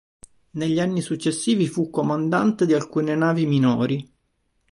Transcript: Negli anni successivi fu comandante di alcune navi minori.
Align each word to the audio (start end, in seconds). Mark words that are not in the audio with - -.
Negli 0.53 0.79
anni 0.79 0.99
successivi 0.99 1.67
fu 1.67 1.91
comandante 1.91 2.65
di 2.65 2.73
alcune 2.73 3.13
navi 3.13 3.45
minori. 3.45 4.11